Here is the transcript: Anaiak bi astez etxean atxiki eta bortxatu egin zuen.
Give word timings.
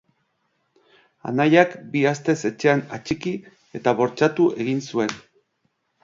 Anaiak 1.31 1.75
bi 1.91 2.01
astez 2.11 2.35
etxean 2.49 2.81
atxiki 2.97 3.33
eta 3.81 3.93
bortxatu 3.99 4.47
egin 4.65 4.81
zuen. 4.95 5.13